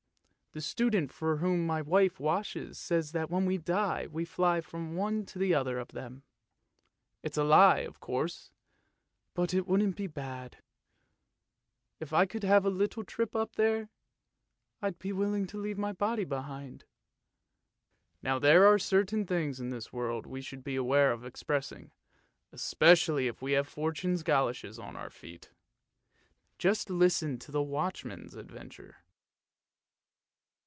The 0.53 0.59
student 0.59 1.13
for 1.13 1.37
whom 1.37 1.65
my 1.65 1.81
wife 1.81 2.19
washes 2.19 2.77
says 2.77 3.13
that 3.13 3.29
when 3.31 3.45
we 3.45 3.57
die 3.57 4.07
we 4.07 4.25
fly 4.25 4.59
from 4.59 4.97
one 4.97 5.25
to 5.27 5.39
the 5.39 5.53
other 5.53 5.79
of 5.79 5.93
them. 5.93 6.23
It's 7.23 7.37
a 7.37 7.43
lie, 7.45 7.85
of 7.87 8.01
course, 8.01 8.51
but 9.33 9.53
it 9.53 9.65
wouldn't 9.65 9.95
be 9.95 10.07
bad. 10.07 10.57
If 12.01 12.11
I 12.11 12.25
could 12.25 12.43
have 12.43 12.65
a 12.65 12.69
little 12.69 13.05
trip 13.05 13.33
up 13.33 13.55
there, 13.55 13.87
I'd 14.81 15.01
willingly 15.01 15.57
leave 15.57 15.77
my 15.77 15.93
body 15.93 16.25
behind." 16.25 16.83
Now 18.21 18.37
there 18.37 18.65
are 18.67 18.77
certain 18.77 19.25
things 19.25 19.61
in 19.61 19.69
the 19.69 19.87
world 19.93 20.25
we 20.25 20.41
should 20.41 20.65
beware 20.65 21.13
of 21.13 21.23
expressing, 21.25 21.91
especially 22.51 23.27
if 23.27 23.41
we 23.41 23.53
have 23.53 23.69
Fortune's 23.69 24.21
goloshes 24.21 24.77
on 24.77 24.97
our 24.97 25.09
feet. 25.11 25.49
Just 26.57 26.89
listen 26.89 27.39
to 27.39 27.53
the 27.53 27.63
watchman's 27.63 28.35
adventure. 28.35 28.97